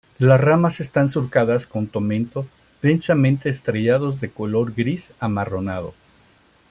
[0.17, 2.47] Las ramas están surcadas con tomento
[2.81, 5.93] densamente estrellados de color gris amarronado.